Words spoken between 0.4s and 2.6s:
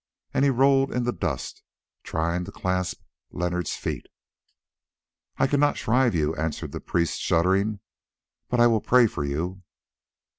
he rolled in the dust, trying to